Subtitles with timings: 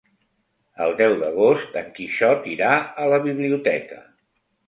[0.85, 2.71] El deu d'agost en Quixot irà
[3.03, 4.01] a la biblioteca.